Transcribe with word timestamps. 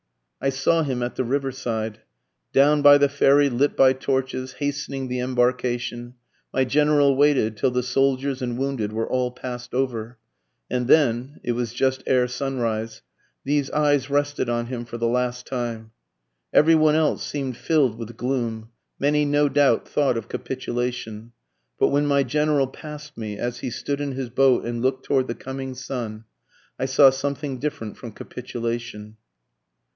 I 0.43 0.49
saw 0.49 0.81
him 0.81 1.03
at 1.03 1.13
the 1.15 1.23
river 1.23 1.51
side, 1.51 1.99
Down 2.53 2.81
by 2.81 2.97
the 2.97 3.07
ferry 3.07 3.47
lit 3.51 3.77
by 3.77 3.93
torches, 3.93 4.53
hastening 4.53 5.07
the 5.07 5.19
embarcation; 5.19 6.15
My 6.51 6.65
General 6.65 7.15
waited 7.15 7.55
till 7.55 7.69
the 7.69 7.83
soldiers 7.83 8.41
and 8.41 8.57
wounded 8.57 8.91
were 8.91 9.07
all 9.07 9.29
pass'd 9.29 9.75
over, 9.75 10.17
And 10.71 10.87
then, 10.87 11.39
(it 11.43 11.51
was 11.51 11.71
just 11.71 12.01
ere 12.07 12.27
sunrise,) 12.27 13.03
these 13.43 13.69
eyes 13.69 14.09
rested 14.09 14.49
on 14.49 14.65
him 14.65 14.85
for 14.85 14.97
the 14.97 15.07
last 15.07 15.45
time. 15.45 15.91
Every 16.51 16.73
one 16.73 16.95
else 16.95 17.23
seem'd 17.23 17.55
fill'd 17.57 17.99
with 17.99 18.17
gloom, 18.17 18.69
Many 18.97 19.23
no 19.23 19.47
doubt 19.49 19.87
thought 19.87 20.17
of 20.17 20.27
capitulation. 20.29 21.31
But 21.79 21.89
when 21.89 22.07
my 22.07 22.23
General 22.23 22.65
pass'd 22.65 23.15
me, 23.15 23.37
As 23.37 23.59
he 23.59 23.69
stood 23.69 24.01
in 24.01 24.13
his 24.13 24.31
boat 24.31 24.65
and 24.65 24.81
look'd 24.81 25.03
toward 25.03 25.27
the 25.27 25.35
coming 25.35 25.75
sun, 25.75 26.25
I 26.79 26.85
saw 26.87 27.11
something 27.11 27.59
different 27.59 27.97
from 27.97 28.13
capitulation. 28.13 29.17